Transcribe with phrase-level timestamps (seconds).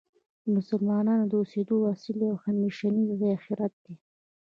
[0.43, 3.95] د مسلمانانو د اوسیدو اصلی او همیشنی ځای آخرت دی.